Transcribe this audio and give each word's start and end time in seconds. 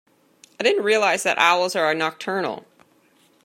I 0.59 0.63
didn't 0.63 0.83
realise 0.83 1.21
that 1.21 1.37
owls 1.37 1.75
are 1.75 1.93
nocturnal. 1.93 2.65